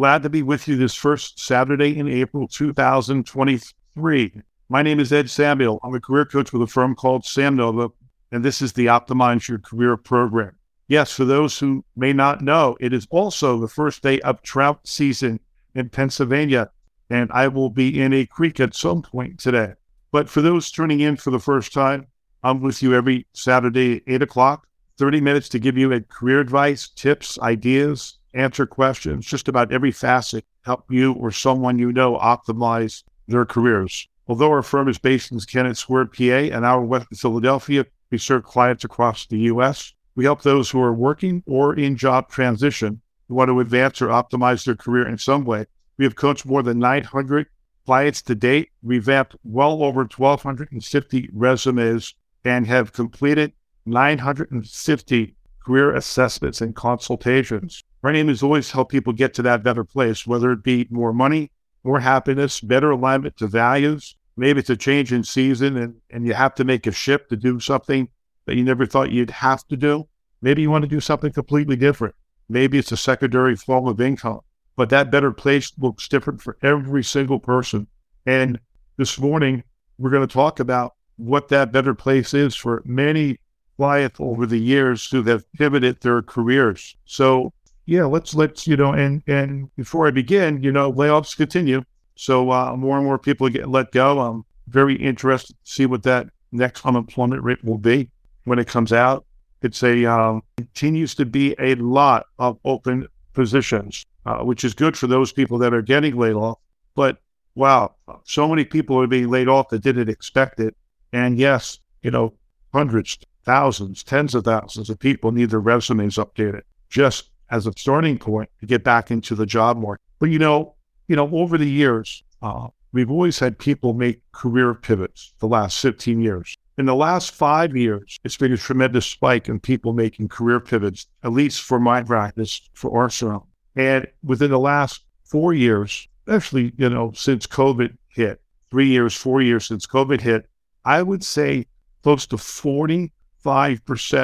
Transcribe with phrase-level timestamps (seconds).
[0.00, 4.32] Glad to be with you this first Saturday in April 2023.
[4.70, 5.78] My name is Ed Samuel.
[5.84, 7.90] I'm a career coach with a firm called Sam Nova,
[8.32, 10.56] and this is the Optimize Your Career program.
[10.88, 14.80] Yes, for those who may not know, it is also the first day of trout
[14.84, 15.38] season
[15.74, 16.70] in Pennsylvania,
[17.10, 19.74] and I will be in a creek at some point today.
[20.12, 22.06] But for those tuning in for the first time,
[22.42, 26.40] I'm with you every Saturday at 8 o'clock, 30 minutes to give you a career
[26.40, 32.16] advice, tips, ideas, answer questions, just about every facet, help you or someone you know
[32.16, 34.08] optimize their careers.
[34.28, 38.44] Although our firm is based in Kennett Square, PA, and our Western Philadelphia, we serve
[38.44, 39.92] clients across the U.S.
[40.14, 44.08] We help those who are working or in job transition who want to advance or
[44.08, 45.66] optimize their career in some way.
[45.98, 47.46] We have coached more than 900
[47.86, 53.52] clients to date, revamped well over 1,250 resumes, and have completed
[53.86, 57.82] 950 career assessments and consultations.
[58.02, 61.12] My aim is always help people get to that better place, whether it be more
[61.12, 61.50] money,
[61.84, 64.16] more happiness, better alignment to values.
[64.36, 67.36] Maybe it's a change in season and, and you have to make a shift to
[67.36, 68.08] do something
[68.46, 70.08] that you never thought you'd have to do.
[70.40, 72.14] Maybe you want to do something completely different.
[72.48, 74.40] Maybe it's a secondary form of income,
[74.76, 77.86] but that better place looks different for every single person.
[78.24, 78.58] And
[78.96, 79.62] this morning,
[79.98, 83.38] we're going to talk about what that better place is for many
[83.76, 86.96] clients over the years who have pivoted their careers.
[87.04, 87.52] So
[87.90, 91.82] yeah, let's let's you know, and and before I begin, you know, layoffs continue,
[92.14, 94.20] so uh, more and more people get let go.
[94.20, 98.08] I'm very interested to see what that next unemployment rate will be
[98.44, 99.26] when it comes out.
[99.62, 104.96] It's a um, continues to be a lot of open positions, uh, which is good
[104.96, 106.60] for those people that are getting laid off.
[106.94, 107.18] But
[107.56, 110.76] wow, so many people are being laid off that didn't expect it.
[111.12, 112.34] And yes, you know,
[112.72, 118.18] hundreds, thousands, tens of thousands of people need their resumes updated just as a starting
[118.18, 120.02] point to get back into the job market.
[120.18, 120.74] But you know,
[121.08, 125.32] you know, over the years, uh, we've always had people make career pivots.
[125.38, 126.56] The last 15 years.
[126.78, 131.06] In the last five years, it's been a tremendous spike in people making career pivots,
[131.22, 133.48] at least for my practice, for Arsenal.
[133.76, 138.40] And within the last four years, actually, you know, since COVID hit,
[138.70, 140.48] three years, four years since COVID hit,
[140.84, 141.66] I would say
[142.02, 143.12] close to 45%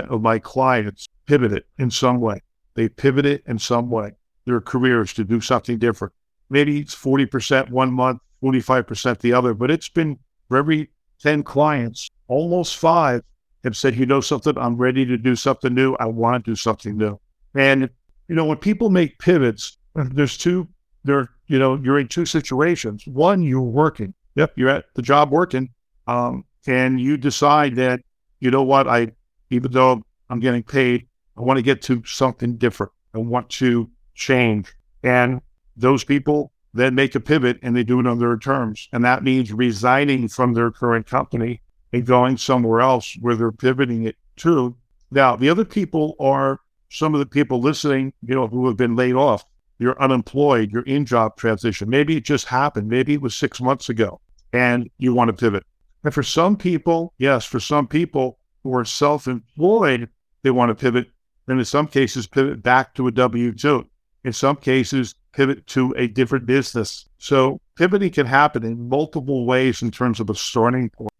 [0.09, 2.41] of my clients pivoted in some way.
[2.77, 4.13] They pivoted in some way,
[4.45, 6.15] their careers to do something different.
[6.49, 12.09] Maybe it's 40% one month, 45% the other, but it's been for every 10 clients,
[12.29, 13.23] almost five
[13.65, 15.95] have said, you know something, I'm ready to do something new.
[15.99, 17.19] I want to do something new.
[17.55, 17.91] And,
[18.29, 20.69] you know, when people make pivots, there's two,
[21.05, 23.05] there, you know, you're in two situations.
[23.07, 24.15] One, you're working.
[24.37, 25.71] Yep, you're at the job working.
[26.07, 28.01] Um, and you decide that,
[28.39, 29.13] you know what, I,
[29.51, 32.93] even though I'm getting paid, I want to get to something different.
[33.15, 34.75] I want to change.
[35.03, 35.41] And
[35.77, 38.89] those people then make a pivot and they do it on their terms.
[38.93, 44.05] And that means resigning from their current company and going somewhere else where they're pivoting
[44.05, 44.77] it to.
[45.11, 46.61] Now, the other people are
[46.91, 49.45] some of the people listening, you know, who have been laid off.
[49.79, 51.89] You're unemployed, you're in job transition.
[51.91, 52.89] Maybe it just happened.
[52.89, 54.21] Maybe it was six months ago
[54.53, 55.65] and you want to pivot.
[56.05, 60.09] And for some people, yes, for some people who are self employed,
[60.43, 61.09] they want to pivot
[61.47, 63.87] then in some cases pivot back to a W 2.
[64.25, 67.09] In some cases, pivot to a different business.
[67.19, 71.11] So pivoting can happen in multiple ways in terms of a starting point.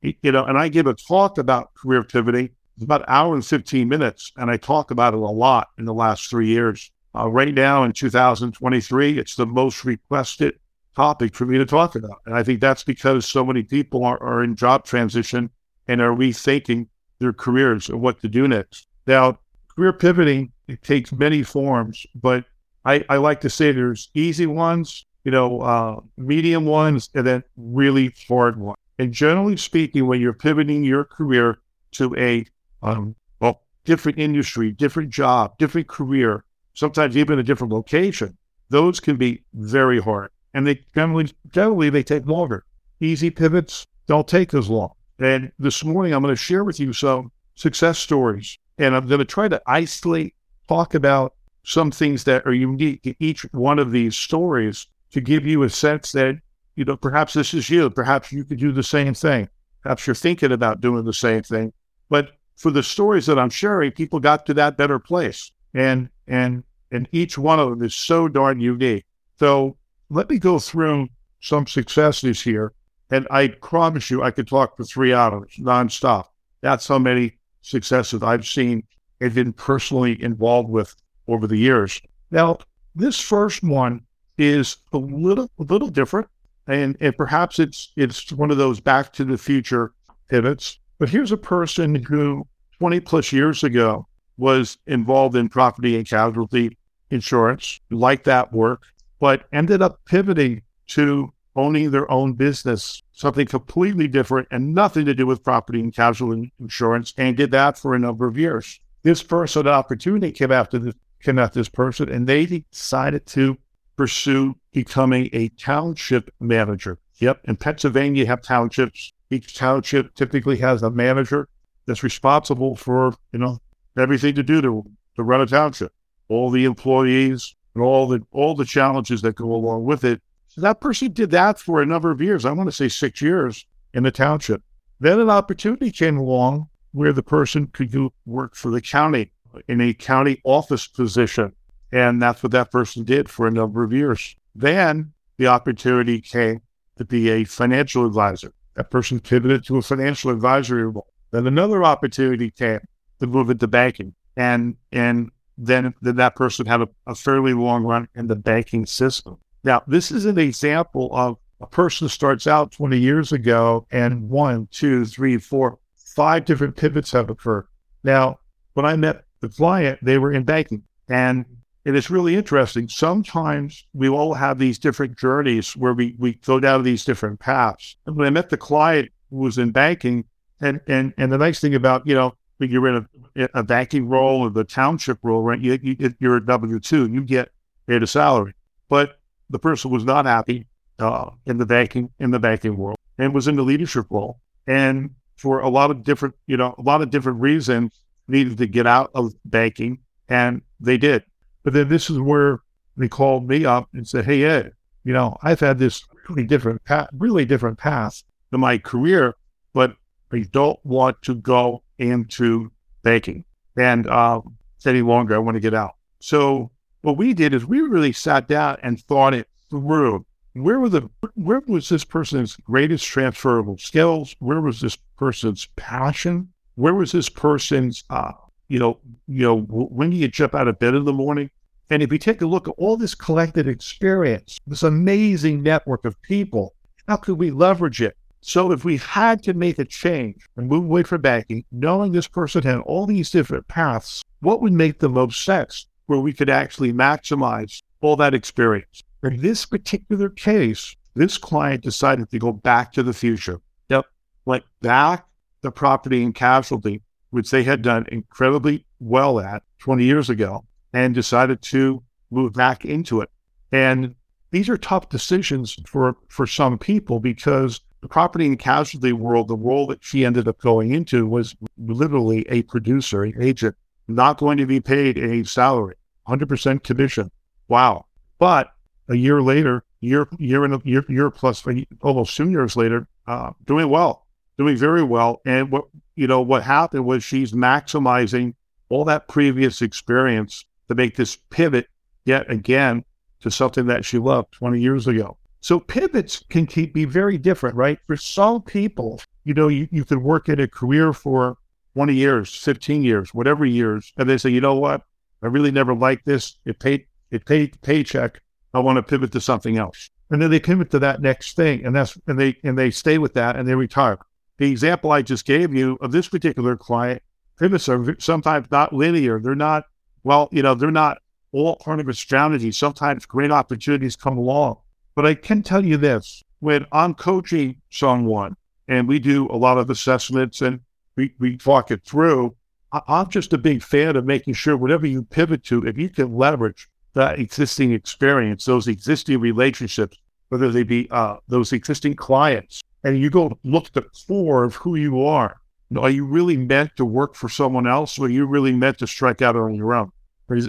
[0.00, 2.50] You know, and I give a talk about career pivoting.
[2.76, 5.84] It's about an hour and 15 minutes, and I talk about it a lot in
[5.84, 6.90] the last three years.
[7.14, 10.58] Uh, right now in 2023, it's the most requested
[10.96, 12.20] topic for me to talk about.
[12.26, 15.50] And I think that's because so many people are, are in job transition
[15.86, 16.88] and are rethinking
[17.18, 18.86] their careers and what to do next.
[19.06, 19.38] Now,
[19.74, 22.44] career pivoting it takes many forms, but
[22.84, 27.42] I, I like to say there's easy ones, you know, uh, medium ones, and then
[27.56, 28.78] really hard ones.
[28.98, 31.58] And generally speaking, when you're pivoting your career
[31.92, 32.44] to a
[32.82, 36.44] um, well, different industry, different job, different career,
[36.74, 38.36] sometimes even a different location,
[38.70, 40.30] those can be very hard.
[40.54, 42.64] And they generally, generally they take longer.
[43.00, 44.92] Easy pivots don't take as long.
[45.18, 49.18] And this morning, I'm going to share with you some success stories and I'm going
[49.18, 50.34] to try to isolate,
[50.68, 51.34] talk about
[51.64, 55.70] some things that are unique to each one of these stories to give you a
[55.70, 56.36] sense that,
[56.76, 57.90] you know, perhaps this is you.
[57.90, 59.48] Perhaps you could do the same thing.
[59.82, 61.72] Perhaps you're thinking about doing the same thing.
[62.08, 65.52] But for the stories that I'm sharing, people got to that better place.
[65.74, 69.04] And, and, and each one of them is so darn unique.
[69.38, 69.76] So
[70.10, 71.08] let me go through
[71.40, 72.72] some successes here.
[73.10, 76.26] And I promise you, I could talk for three hours nonstop.
[76.60, 78.84] That's how many successes I've seen
[79.20, 80.94] and been personally involved with
[81.28, 82.00] over the years.
[82.30, 82.58] Now,
[82.94, 84.02] this first one
[84.38, 86.28] is a little a little different,
[86.66, 89.92] and and perhaps it's it's one of those Back to the Future
[90.28, 90.78] pivots.
[90.98, 92.46] But here's a person who
[92.78, 94.06] 20 plus years ago
[94.36, 96.76] was involved in property and casualty
[97.10, 98.82] insurance, liked that work,
[99.20, 105.14] but ended up pivoting to owning their own business, something completely different and nothing to
[105.14, 108.80] do with property and casualty insurance, and did that for a number of years.
[109.02, 113.56] This person opportunity came after this came after this person, and they decided to
[113.96, 116.98] pursue becoming a township manager.
[117.18, 119.12] Yep, in Pennsylvania, you have townships.
[119.30, 121.48] Each township typically has a manager
[121.86, 123.58] that's responsible for you know
[123.96, 124.84] everything to do to
[125.16, 125.92] to run a township,
[126.28, 130.20] all the employees and all the all the challenges that go along with it
[130.54, 132.44] so that person did that for a number of years.
[132.44, 133.64] I want to say six years
[133.94, 134.62] in the township.
[135.00, 139.32] Then an opportunity came along where the person could do work for the county
[139.66, 141.54] in a county office position.
[141.90, 144.36] And that's what that person did for a number of years.
[144.54, 146.60] Then the opportunity came
[146.98, 148.52] to be a financial advisor.
[148.74, 151.08] That person pivoted to a financial advisory role.
[151.30, 152.80] Then another opportunity came
[153.20, 154.14] to move into banking.
[154.36, 158.84] And and then, then that person had a, a fairly long run in the banking
[158.84, 159.38] system.
[159.64, 164.68] Now, this is an example of a person starts out 20 years ago and one,
[164.72, 167.66] two, three, four, five different pivots have occurred.
[168.02, 168.40] Now,
[168.74, 170.82] when I met the client, they were in banking.
[171.08, 171.44] And
[171.84, 172.88] it is really interesting.
[172.88, 177.96] Sometimes we all have these different journeys where we, we go down these different paths.
[178.06, 180.24] And when I met the client who was in banking,
[180.60, 184.08] and, and, and the nice thing about, you know, when you're in a, a banking
[184.08, 185.60] role or the township role, right?
[185.60, 187.50] You, you, you're a W 2, you get
[187.88, 188.54] paid a salary.
[188.88, 189.18] But
[189.52, 190.66] the person was not happy
[190.98, 195.10] uh, in the banking in the banking world and was in the leadership role, and
[195.36, 198.86] for a lot of different you know a lot of different reasons needed to get
[198.86, 201.22] out of banking, and they did.
[201.62, 202.60] But then this is where
[202.96, 204.72] they called me up and said, "Hey Ed,
[205.04, 209.34] you know I've had this really different path, really different path to my career,
[209.74, 209.94] but
[210.32, 212.72] I don't want to go into
[213.02, 213.44] banking
[213.76, 214.40] and uh,
[214.86, 215.34] any longer.
[215.34, 216.70] I want to get out." So
[217.02, 220.24] what we did is we really sat down and thought it through.
[220.54, 224.36] Where were the where was this person's greatest transferable skills?
[224.38, 226.52] Where was this person's passion?
[226.74, 228.32] Where was this person's uh,
[228.72, 231.50] you know, you know, when do you jump out of bed in the morning?
[231.90, 236.20] And if you take a look at all this collected experience, this amazing network of
[236.22, 236.74] people,
[237.06, 238.16] how could we leverage it?
[238.40, 242.26] So if we had to make a change and move away from banking, knowing this
[242.26, 245.86] person had all these different paths, what would make the most sense?
[246.12, 249.02] Where we could actually maximize all that experience.
[249.22, 253.62] In this particular case, this client decided to go back to the future.
[253.88, 254.04] Yep.
[254.44, 255.24] Went back
[255.62, 257.00] to property and casualty,
[257.30, 262.84] which they had done incredibly well at 20 years ago, and decided to move back
[262.84, 263.30] into it.
[263.72, 264.14] And
[264.50, 269.56] these are tough decisions for, for some people because the property and casualty world, the
[269.56, 273.76] role that she ended up going into was literally a producer, an agent
[274.08, 275.94] not going to be paid a salary,
[276.28, 277.30] 100% commission.
[277.68, 278.06] Wow.
[278.38, 278.72] But
[279.08, 281.64] a year later, year, year and a year, year plus,
[282.00, 284.26] almost two years later, uh, doing well,
[284.58, 285.40] doing very well.
[285.44, 285.84] And what,
[286.16, 288.54] you know, what happened was she's maximizing
[288.88, 291.88] all that previous experience to make this pivot
[292.24, 293.04] yet again
[293.40, 295.36] to something that she loved 20 years ago.
[295.60, 297.98] So pivots can keep, be very different, right?
[298.06, 301.56] For some people, you know, you, you can work in a career for
[301.94, 305.02] 20 years, 15 years, whatever years, and they say, you know what?
[305.42, 306.56] I really never liked this.
[306.64, 308.40] It paid it paid paycheck.
[308.74, 310.10] I want to pivot to something else.
[310.30, 311.84] And then they pivot to that next thing.
[311.84, 314.18] And that's and they and they stay with that and they retire.
[314.58, 317.22] The example I just gave you of this particular client,
[317.58, 319.40] pivots are sometimes not linear.
[319.40, 319.84] They're not,
[320.24, 321.18] well, you know, they're not
[321.52, 322.72] all part of a strategy.
[322.72, 324.78] Sometimes great opportunities come along.
[325.14, 328.56] But I can tell you this when I'm coaching someone
[328.88, 330.80] and we do a lot of assessments and
[331.16, 332.54] we, we talk it through.
[332.92, 336.36] I'm just a big fan of making sure whatever you pivot to, if you can
[336.36, 340.18] leverage that existing experience, those existing relationships,
[340.50, 344.74] whether they be uh, those existing clients, and you go look at the core of
[344.76, 345.60] who you are.
[345.96, 349.06] Are you really meant to work for someone else, or are you really meant to
[349.06, 350.12] strike out on your own?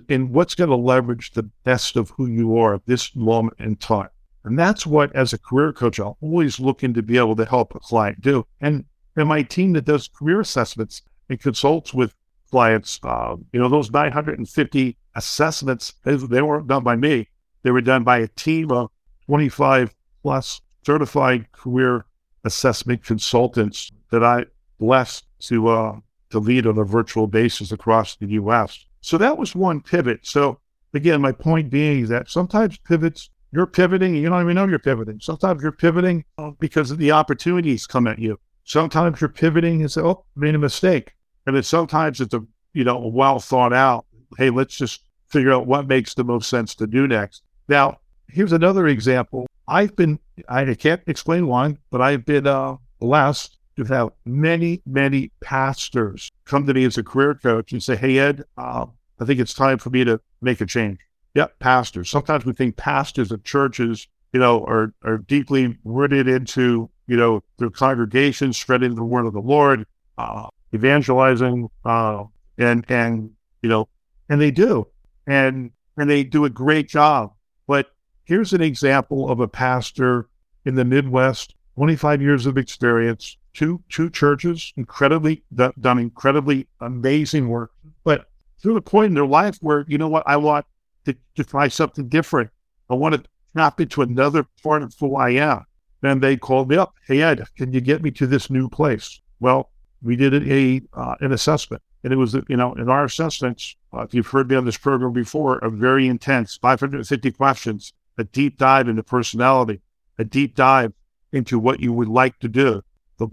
[0.09, 3.75] And what's going to leverage the best of who you are at this moment in
[3.75, 4.09] time?
[4.45, 7.75] And that's what, as a career coach, I'm always looking to be able to help
[7.75, 8.45] a client do.
[8.61, 11.03] And and my team that does career assessments
[11.33, 12.13] and consults with
[12.49, 17.27] clients, uh, you know, those 950 assessments, they, they weren't done by me.
[17.63, 18.89] They were done by a team of
[19.25, 22.05] 25 plus certified career
[22.43, 24.45] assessment consultants that I
[24.79, 25.95] blessed to uh,
[26.29, 28.85] to lead on a virtual basis across the U.S.
[29.01, 30.19] So that was one pivot.
[30.23, 30.59] So
[30.93, 35.19] again, my point being that sometimes pivots, you're pivoting you don't even know you're pivoting.
[35.21, 36.25] Sometimes you're pivoting
[36.59, 38.39] because of the opportunities come at you.
[38.65, 41.13] Sometimes you're pivoting and say, oh, I made a mistake.
[41.45, 44.05] And then sometimes it's a, you know, well thought out,
[44.37, 47.43] hey, let's just figure out what makes the most sense to do next.
[47.67, 49.47] Now, here's another example.
[49.67, 50.19] I've been,
[50.49, 56.67] I can't explain why, but I've been uh, blessed to have many, many pastors come
[56.67, 58.85] to me as a career coach and say, Hey, Ed, uh,
[59.19, 60.99] I think it's time for me to make a change.
[61.35, 62.09] Yep, pastors.
[62.09, 67.43] Sometimes we think pastors of churches, you know, are, are deeply rooted into, you know,
[67.57, 69.85] their congregations, spreading the word of the Lord,
[70.17, 72.23] uh, evangelizing, uh,
[72.57, 73.87] and, and, you know,
[74.29, 74.87] and they do.
[75.27, 77.33] And, and they do a great job.
[77.67, 77.91] But
[78.25, 80.27] here's an example of a pastor
[80.65, 87.71] in the Midwest, 25 years of experience, two two churches, incredibly done incredibly amazing work.
[88.03, 88.29] But
[88.61, 90.65] through the point in their life where you know what, I want
[91.05, 92.49] to, to try something different.
[92.89, 93.23] I want to
[93.55, 95.65] tap into another part of who I am.
[96.01, 96.93] Then they called me up.
[97.07, 99.19] Hey Ed, can you get me to this new place?
[99.39, 99.71] Well,
[100.03, 104.01] we did a uh, an assessment, and it was you know in our assessments, uh,
[104.01, 108.57] if you've heard me on this program before, a very intense 550 questions, a deep
[108.57, 109.81] dive into personality,
[110.17, 110.93] a deep dive
[111.31, 112.83] into what you would like to do,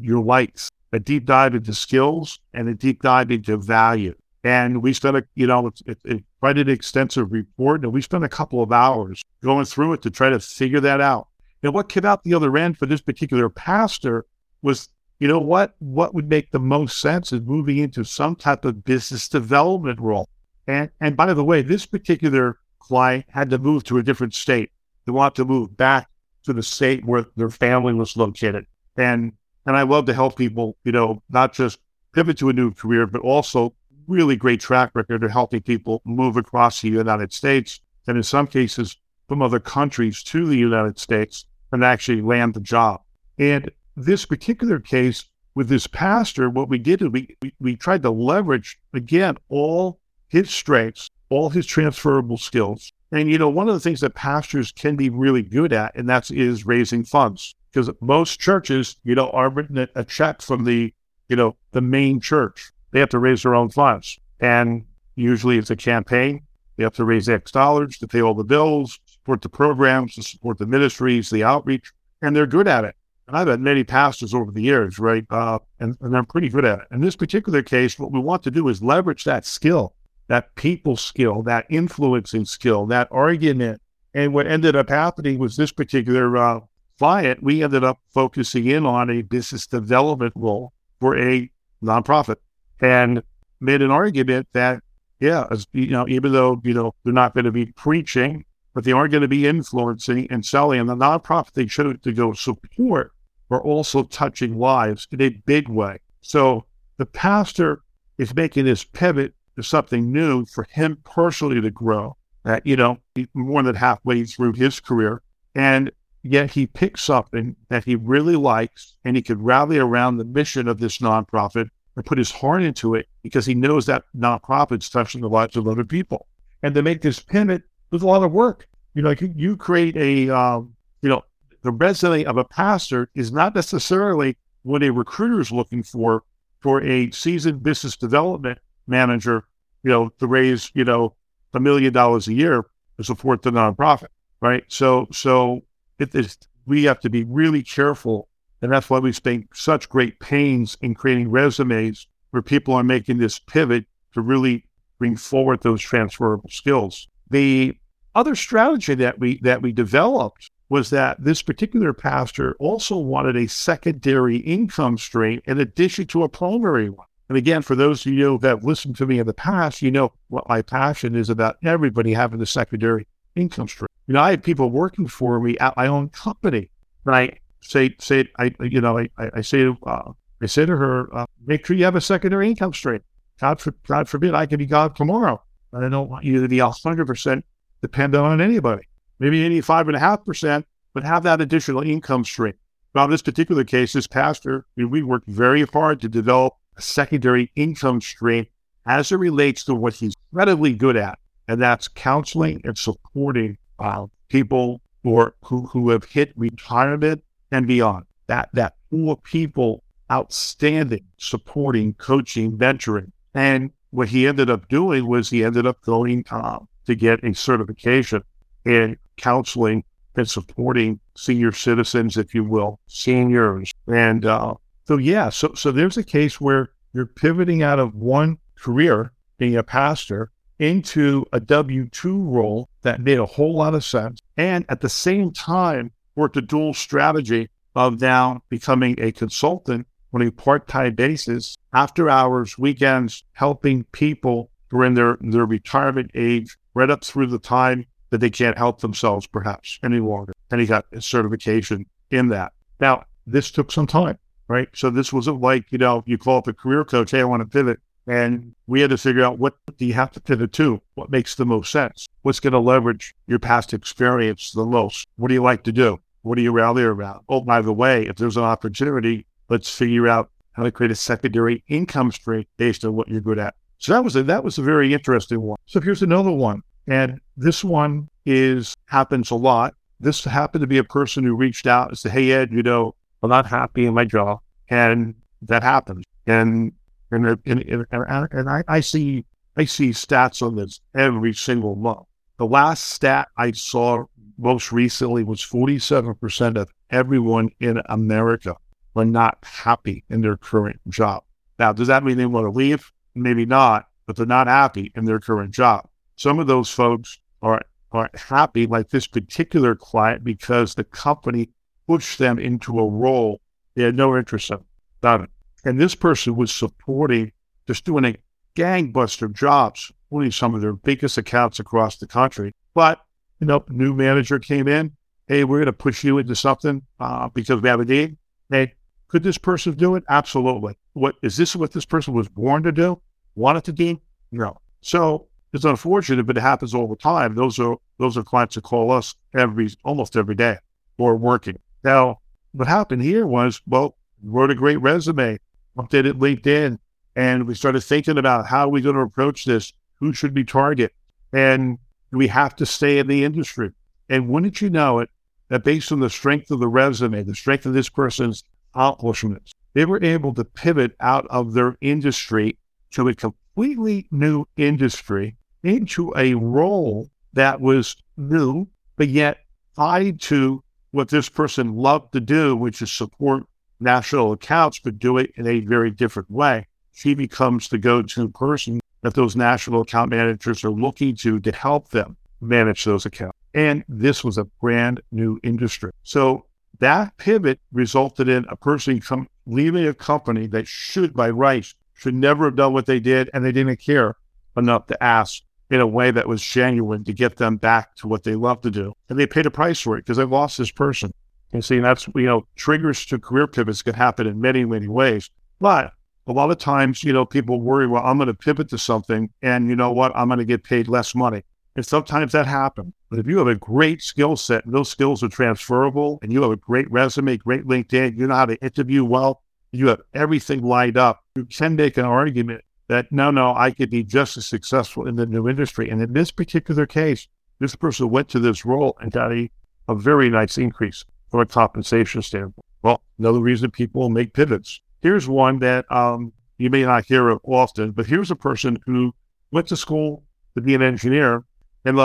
[0.00, 4.14] your likes, a deep dive into skills, and a deep dive into value.
[4.42, 8.24] And we spent a, you know, it's, it, quite an extensive report, and we spent
[8.24, 11.28] a couple of hours going through it to try to figure that out.
[11.62, 14.24] And what came out the other end for this particular pastor
[14.62, 14.88] was,
[15.20, 18.84] you know what, what would make the most sense is moving into some type of
[18.84, 20.28] business development role.
[20.66, 24.70] And and by the way, this particular client had to move to a different state.
[25.04, 26.08] They want to move back
[26.44, 28.66] to the state where their family was located.
[28.96, 29.34] And
[29.66, 31.78] and I love to help people, you know, not just
[32.12, 33.74] pivot to a new career, but also
[34.08, 38.46] really great track record of helping people move across the United States and in some
[38.46, 38.96] cases
[39.28, 43.02] from other countries to the United States and actually land the job.
[43.38, 48.02] And this particular case with this pastor, what we did is we, we, we tried
[48.02, 52.92] to leverage, again, all his strengths, all his transferable skills.
[53.12, 56.08] And, you know, one of the things that pastors can be really good at, and
[56.08, 60.92] that's raising funds because most churches, you know, are written a check from the,
[61.28, 62.70] you know, the main church.
[62.92, 64.18] They have to raise their own funds.
[64.40, 64.84] And
[65.16, 66.42] usually it's a campaign.
[66.76, 70.22] They have to raise X dollars to pay all the bills, support the programs, to
[70.22, 71.92] support the ministries, the outreach,
[72.22, 72.94] and they're good at it.
[73.30, 75.24] And I've had many pastors over the years, right?
[75.30, 76.86] Uh, and, and I'm pretty good at it.
[76.90, 79.94] In this particular case, what we want to do is leverage that skill,
[80.26, 83.80] that people skill, that influencing skill, that argument.
[84.14, 86.60] And what ended up happening was this particular uh,
[86.98, 91.48] client, we ended up focusing in on a business development role for a
[91.84, 92.36] nonprofit
[92.80, 93.22] and
[93.60, 94.82] made an argument that,
[95.20, 98.44] yeah, you know, even though, you know, they're not going to be preaching,
[98.74, 100.80] but they are going to be influencing and selling.
[100.80, 103.12] And the nonprofit they chose to go support
[103.50, 105.98] are also touching lives in a big way.
[106.20, 106.64] So
[106.98, 107.82] the pastor
[108.18, 112.16] is making this pivot to something new for him personally to grow.
[112.44, 112.98] That, you know,
[113.34, 115.20] more than halfway through his career.
[115.54, 115.90] And
[116.22, 120.68] yet he picks something that he really likes and he could rally around the mission
[120.68, 125.20] of this nonprofit and put his heart into it because he knows that nonprofit's touching
[125.20, 126.26] the lives of other people.
[126.62, 128.66] And to make this pivot, there's a lot of work.
[128.94, 131.22] You know, you create a, um, you know,
[131.62, 136.22] the resume of a pastor is not necessarily what a recruiter is looking for
[136.60, 139.44] for a seasoned business development manager,
[139.82, 141.14] you know, to raise, you know,
[141.54, 144.08] a million dollars a year to support the nonprofit,
[144.40, 144.64] right?
[144.68, 145.62] So, so
[145.98, 146.36] it is,
[146.66, 148.28] we have to be really careful.
[148.62, 153.18] And that's why we spend such great pains in creating resumes where people are making
[153.18, 154.66] this pivot to really
[154.98, 157.08] bring forward those transferable skills.
[157.30, 157.74] The
[158.14, 163.48] other strategy that we that we developed was that this particular pastor also wanted a
[163.48, 167.06] secondary income stream in addition to a primary one.
[167.28, 170.12] And again, for those of you that listened to me in the past, you know
[170.28, 173.88] what my passion is about everybody having a secondary income stream.
[174.06, 176.70] You know, I have people working for me at my own company,
[177.04, 180.12] and I say, say, I, you know, I, I say, uh,
[180.42, 183.02] I say to her, uh, make sure you have a secondary income stream.
[183.40, 185.42] God, for, God forbid I can be God tomorrow.
[185.72, 187.42] And I don't want you to be 100%
[187.80, 188.82] dependent on anybody.
[189.20, 192.54] Maybe 85.5%, but have that additional income stream.
[192.94, 196.54] Now, in this particular case, this pastor, I mean, we worked very hard to develop
[196.76, 198.46] a secondary income stream
[198.86, 204.06] as it relates to what he's incredibly good at, and that's counseling and supporting uh,
[204.28, 207.22] people who, who, who have hit retirement
[207.52, 208.06] and beyond.
[208.26, 213.12] That, that pool of people outstanding, supporting, coaching, mentoring.
[213.34, 217.34] And what he ended up doing was he ended up going uh, to get a
[217.34, 218.22] certification
[218.64, 219.84] in counseling
[220.16, 223.72] and supporting senior citizens, if you will, seniors.
[223.86, 224.54] And uh,
[224.86, 229.56] so, yeah, so, so there's a case where you're pivoting out of one career, being
[229.56, 234.20] a pastor, into a W 2 role that made a whole lot of sense.
[234.36, 240.22] And at the same time, worked a dual strategy of now becoming a consultant on
[240.22, 246.10] a part time basis, after hours, weekends, helping people who are in their, their retirement
[246.14, 250.32] age, right up through the time that they can't help themselves perhaps any longer.
[250.50, 252.52] And he got his certification in that.
[252.80, 254.68] Now, this took some time, right?
[254.74, 257.42] So this wasn't like, you know, you call up a career coach, hey, I want
[257.42, 257.80] to pivot.
[258.06, 260.82] And we had to figure out what do you have to pivot to?
[260.94, 262.08] What makes the most sense?
[262.22, 265.06] What's going to leverage your past experience the most?
[265.16, 266.00] What do you like to do?
[266.22, 267.20] What do you rally around?
[267.28, 270.96] Oh, by the way, if there's an opportunity, let's figure out how to create a
[270.96, 273.54] secondary income stream based on what you're good at.
[273.78, 275.58] So that was a, that was a very interesting one.
[275.66, 276.62] So here's another one.
[276.90, 279.74] And this one is happens a lot.
[280.00, 282.96] This happened to be a person who reached out and said, Hey, Ed, you know,
[283.22, 284.40] I'm not happy in my job.
[284.68, 286.04] And that happens.
[286.26, 286.72] And,
[287.12, 289.24] and, and, and, and I, I see,
[289.56, 292.06] I see stats on this every single month.
[292.38, 294.04] The last stat I saw
[294.36, 298.56] most recently was 47% of everyone in America
[298.94, 301.22] were not happy in their current job.
[301.60, 302.90] Now, does that mean they want to leave?
[303.14, 305.86] Maybe not, but they're not happy in their current job.
[306.20, 307.62] Some of those folks are
[307.92, 311.48] aren't happy, like this particular client, because the company
[311.88, 313.40] pushed them into a role
[313.74, 314.58] they had no interest in.
[315.02, 315.30] It.
[315.64, 317.32] And this person was supporting,
[317.66, 318.16] just doing a
[318.54, 322.54] gangbuster job, supporting some of their biggest accounts across the country.
[322.74, 323.00] But,
[323.40, 324.92] you know, new manager came in.
[325.26, 328.18] Hey, we're going to push you into something uh, because we have a need.
[328.50, 328.74] Hey,
[329.08, 330.04] could this person do it?
[330.10, 330.76] Absolutely.
[330.92, 333.00] What is this what this person was born to do?
[333.36, 334.02] Wanted to do?
[334.30, 334.58] No.
[334.82, 337.34] So it's unfortunate, but it happens all the time.
[337.34, 340.58] Those are those are clients that call us every almost every day
[340.98, 341.58] or working.
[341.82, 342.20] Now,
[342.52, 345.38] what happened here was, well, wrote a great resume,
[345.76, 346.78] updated LinkedIn,
[347.16, 349.72] and we started thinking about how are we going to approach this?
[349.96, 350.92] Who should we target?
[351.32, 351.78] And
[352.12, 353.70] we have to stay in the industry.
[354.08, 355.10] And wouldn't you know it,
[355.48, 359.84] that based on the strength of the resume, the strength of this person's accomplishments, they
[359.84, 362.56] were able to pivot out of their industry
[362.92, 369.38] to a completely new industry into a role that was new, but yet
[369.76, 373.44] tied to what this person loved to do, which is support
[373.78, 376.66] national accounts, but do it in a very different way.
[376.92, 381.52] She becomes the go to person that those national account managers are looking to to
[381.52, 383.38] help them manage those accounts.
[383.54, 385.92] And this was a brand new industry.
[386.02, 386.46] So
[386.78, 392.14] that pivot resulted in a person come, leaving a company that should, by rights, should
[392.14, 394.16] never have done what they did, and they didn't care
[394.56, 398.24] enough to ask in a way that was genuine to get them back to what
[398.24, 398.92] they love to do.
[399.08, 401.12] And they paid a price for it because they lost this person.
[401.52, 405.30] And see, that's, you know, triggers to career pivots can happen in many, many ways.
[405.60, 405.92] But
[406.26, 409.30] a lot of times, you know, people worry, well, I'm going to pivot to something
[409.42, 410.12] and you know what?
[410.14, 411.42] I'm going to get paid less money.
[411.76, 412.92] And sometimes that happens.
[413.10, 416.42] But if you have a great skill set and those skills are transferable and you
[416.42, 420.62] have a great resume, great LinkedIn, you know how to interview well, you have everything
[420.62, 424.46] lined up, you can make an argument that no, no, I could be just as
[424.46, 425.88] successful in the new industry.
[425.88, 427.28] And in this particular case,
[427.60, 429.48] this person went to this role and got a,
[429.86, 432.66] a very nice increase from a compensation standpoint.
[432.82, 434.80] Well, another reason people make pivots.
[435.02, 439.14] Here's one that um, you may not hear of often, but here's a person who
[439.52, 440.24] went to school
[440.56, 441.44] to be an engineer
[441.84, 441.96] and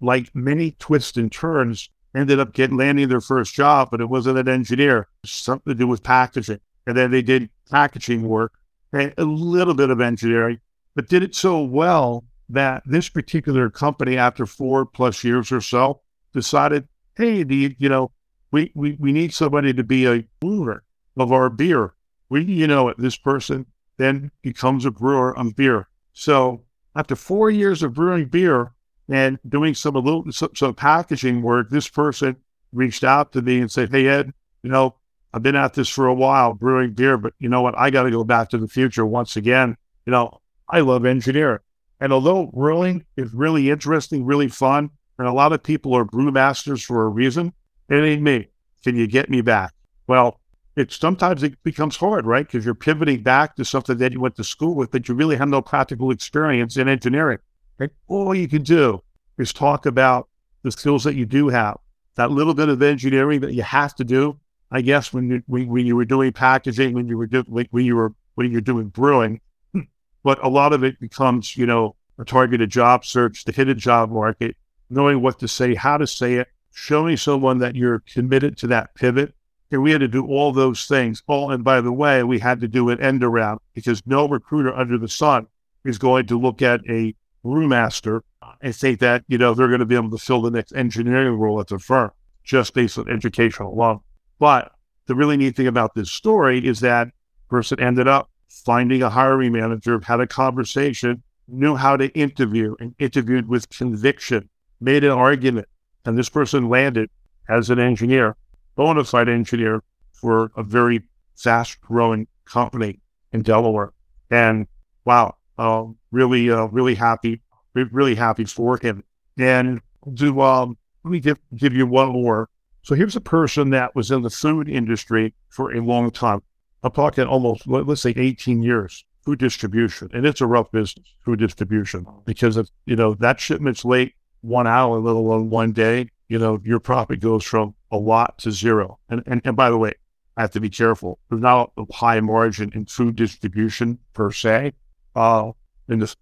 [0.00, 4.38] like many twists and turns, ended up getting landing their first job, but it wasn't
[4.38, 6.60] an engineer, something to do with packaging.
[6.86, 8.52] And then they did packaging work
[8.92, 10.60] a little bit of engineering,
[10.94, 16.00] but did it so well that this particular company, after four plus years or so,
[16.32, 18.10] decided, hey, the, you know,
[18.50, 20.82] we, we, we need somebody to be a brewer
[21.16, 21.94] of our beer.
[22.30, 23.66] We, you know, this person
[23.98, 25.88] then becomes a brewer of beer.
[26.12, 26.64] So
[26.96, 28.72] after four years of brewing beer
[29.08, 32.36] and doing some a little some, some packaging work, this person
[32.72, 34.96] reached out to me and said, "Hey Ed, you know,
[35.32, 37.76] I've been at this for a while, brewing beer, but you know what?
[37.78, 39.76] I got to go back to the future once again.
[40.06, 41.60] You know, I love engineering.
[42.00, 46.84] And although brewing is really interesting, really fun, and a lot of people are brewmasters
[46.84, 47.52] for a reason,
[47.88, 48.48] it ain't me.
[48.84, 49.74] Can you get me back?
[50.06, 50.40] Well,
[50.76, 52.46] it's sometimes it becomes hard, right?
[52.46, 55.36] Because you're pivoting back to something that you went to school with, but you really
[55.36, 57.38] have no practical experience in engineering.
[57.78, 57.90] Right?
[58.06, 59.02] All you can do
[59.38, 60.28] is talk about
[60.62, 61.78] the skills that you do have,
[62.14, 64.38] that little bit of engineering that you have to do,
[64.70, 67.84] I guess when you when, when you were doing packaging, when you were doing when
[67.84, 69.40] you were when you're doing brewing,
[70.22, 73.78] but a lot of it becomes you know a targeted job search, to hit hidden
[73.78, 74.56] job market,
[74.90, 78.94] knowing what to say, how to say it, showing someone that you're committed to that
[78.94, 79.34] pivot.
[79.70, 81.22] And we had to do all those things.
[81.28, 84.74] Oh, and by the way, we had to do an end around because no recruiter
[84.74, 85.46] under the sun
[85.84, 88.22] is going to look at a brewmaster
[88.62, 91.38] and think that, you know, they're going to be able to fill the next engineering
[91.38, 92.10] role at the firm
[92.44, 94.00] just based on education alone.
[94.38, 94.72] But
[95.06, 97.08] the really neat thing about this story is that
[97.48, 102.94] person ended up finding a hiring manager, had a conversation, knew how to interview and
[102.98, 104.48] interviewed with conviction,
[104.80, 105.66] made an argument.
[106.04, 107.10] And this person landed
[107.48, 108.36] as an engineer,
[108.76, 111.02] bona fide engineer for a very
[111.36, 113.00] fast growing company
[113.32, 113.92] in Delaware.
[114.30, 114.66] And
[115.04, 117.40] wow, uh, really, uh, really happy,
[117.74, 119.04] really happy for him.
[119.38, 119.80] And
[120.14, 122.48] do, um, let me give, give you one more.
[122.82, 126.42] So here's a person that was in the food industry for a long time.
[126.82, 130.08] I'm talking almost, let's say 18 years, food distribution.
[130.12, 134.66] And it's a rough business, food distribution, because if, you know, that shipment's late one
[134.66, 138.98] hour, let alone one day, you know, your profit goes from a lot to zero.
[139.08, 139.92] And, and, and by the way,
[140.36, 141.18] I have to be careful.
[141.28, 144.72] There's not a high margin in food distribution per se.
[145.16, 145.52] Uh,
[145.88, 146.14] in this,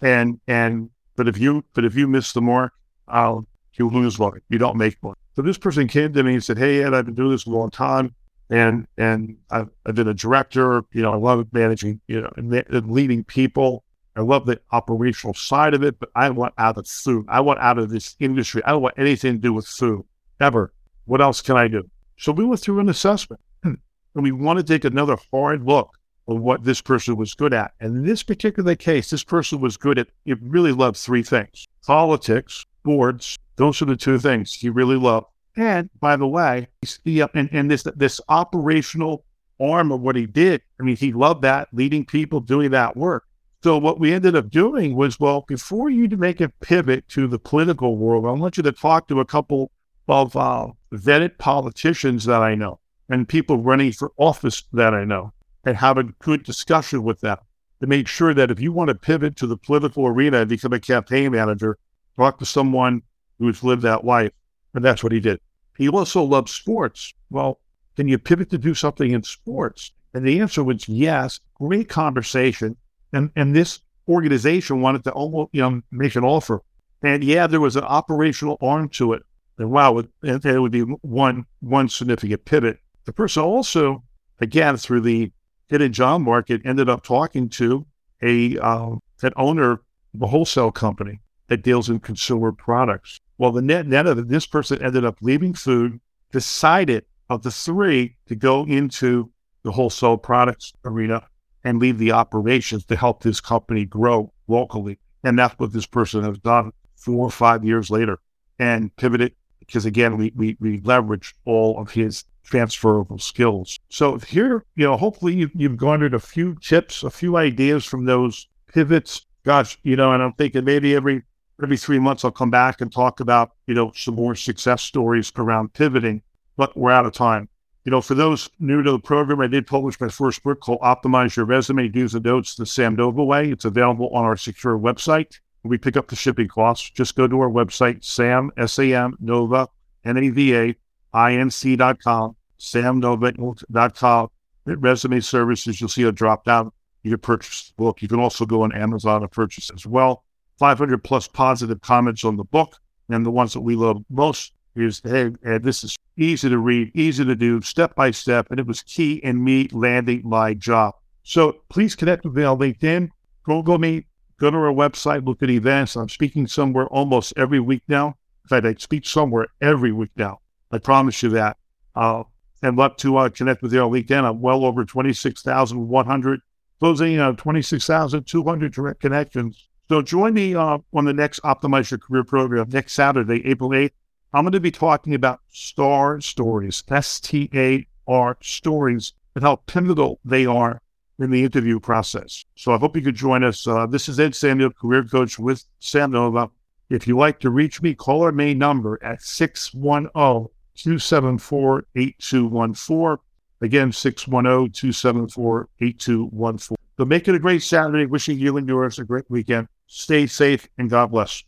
[0.00, 2.72] and, and, but if you, but if you miss the mark,
[3.08, 3.40] uh,
[3.74, 4.40] you lose money.
[4.48, 5.16] You don't make money.
[5.38, 7.50] So this person came to me and said, Hey, Ed, I've been doing this a
[7.50, 8.12] long time
[8.50, 10.82] and and I've, I've, been a director.
[10.92, 13.84] You know, I love managing, you know, and, and, leading people.
[14.16, 17.24] I love the operational side of it, but I want out of food.
[17.28, 18.64] I want out of this industry.
[18.64, 20.04] I don't want anything to do with food
[20.40, 20.72] ever.
[21.04, 21.88] What else can I do?
[22.16, 23.78] So we went through an assessment, and
[24.16, 25.96] we want to take another hard look
[26.26, 27.74] on what this person was good at.
[27.78, 30.08] And in this particular case, this person was good at.
[30.24, 33.38] He really loved three things: politics, boards.
[33.58, 35.26] Those are the two things he really loved.
[35.56, 36.68] And by the way,
[37.04, 39.24] yeah, and, and this this operational
[39.60, 43.24] arm of what he did, I mean, he loved that, leading people, doing that work.
[43.64, 47.40] So what we ended up doing was, well, before you make a pivot to the
[47.40, 49.72] political world, I want you to talk to a couple
[50.06, 55.32] of uh, vetted politicians that I know and people running for office that I know
[55.64, 57.38] and have a good discussion with them
[57.80, 60.72] to make sure that if you want to pivot to the political arena and become
[60.72, 61.78] a campaign manager,
[62.16, 63.02] talk to someone
[63.38, 64.32] who's lived that life.
[64.74, 65.40] And that's what he did.
[65.76, 67.14] He also loves sports.
[67.30, 67.60] Well,
[67.96, 69.92] can you pivot to do something in sports?
[70.14, 71.40] And the answer was yes.
[71.54, 72.76] Great conversation.
[73.12, 76.62] And and this organization wanted to almost, you know, make an offer.
[77.02, 79.22] And yeah, there was an operational arm to it.
[79.58, 82.78] And wow, it, it would be one one significant pivot.
[83.04, 84.04] The person also,
[84.40, 85.32] again, through the
[85.68, 87.86] hidden job market, ended up talking to
[88.22, 89.72] a uh, an owner
[90.14, 93.20] of a wholesale company that deals in consumer products.
[93.38, 96.00] Well, the net net of it, this person ended up leaving food,
[96.32, 99.30] decided of the three to go into
[99.62, 101.26] the wholesale products arena
[101.64, 104.98] and leave the operations to help this company grow locally.
[105.24, 108.18] And that's what this person has done four or five years later
[108.58, 109.34] and pivoted
[109.68, 113.78] because again, we, we, we leverage all of his transferable skills.
[113.90, 118.06] So here, you know, hopefully you, you've garnered a few tips, a few ideas from
[118.06, 119.26] those pivots.
[119.44, 121.22] Gosh, you know, and I'm thinking maybe every
[121.62, 125.32] every three months I'll come back and talk about, you know, some more success stories
[125.36, 126.22] around pivoting,
[126.56, 127.48] but we're out of time.
[127.84, 130.80] You know, for those new to the program, I did publish my first book called
[130.80, 133.50] Optimize Your Resume, Do's and Don'ts the Sam Nova Way.
[133.50, 135.38] It's available on our secure website.
[135.64, 136.90] We pick up the shipping costs.
[136.90, 139.68] Just go to our website, Sam, S-A-M, Nova,
[140.04, 140.76] N-A-V-A,
[141.12, 144.28] I-N-C dot com, samnova.com.
[144.66, 146.70] Resume services, you'll see a drop down.
[147.02, 148.02] You can purchase the book.
[148.02, 150.24] You can also go on Amazon and purchase as well.
[150.58, 152.76] 500 plus positive comments on the book.
[153.08, 157.24] And the ones that we love most is, hey, this is easy to read, easy
[157.24, 158.48] to do, step by step.
[158.50, 160.94] And it was key in me landing my job.
[161.22, 163.08] So please connect with me on LinkedIn.
[163.44, 164.06] Google me,
[164.38, 165.96] go to our website, look at events.
[165.96, 168.08] I'm speaking somewhere almost every week now.
[168.44, 170.40] In fact, I speak somewhere every week now.
[170.70, 171.56] I promise you that.
[171.94, 172.24] Uh,
[172.62, 174.24] I'd love to uh, connect with you on LinkedIn.
[174.24, 176.40] I'm well over 26,100,
[176.78, 182.24] closing uh, 26,200 direct connections so join me uh, on the next Optimize Your Career
[182.24, 183.92] program next Saturday, April 8th.
[184.34, 189.56] I'm going to be talking about STAR stories, S T A R stories, and how
[189.56, 190.82] pivotal they are
[191.18, 192.44] in the interview process.
[192.54, 193.66] So I hope you could join us.
[193.66, 196.50] Uh, this is Ed Samuel, career coach with Sam Nova.
[196.90, 203.24] If you'd like to reach me, call our main number at 610 274 8214.
[203.60, 206.76] Again, 610 274 8214.
[206.98, 208.06] So make it a great Saturday.
[208.06, 209.68] Wishing you and yours a great weekend.
[209.88, 211.42] Stay safe and God bless.